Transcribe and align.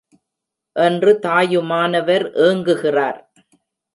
என்று 0.75 1.11
தாயுமானவர் 1.19 2.25
ஏங்குகிறார். 2.47 3.19